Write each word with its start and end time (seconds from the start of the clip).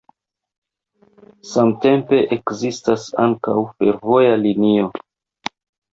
Samtempe 1.49 2.21
ekzistas 2.37 3.07
ankaŭ 3.27 3.59
fervoja 3.77 4.33
linio. 4.47 4.93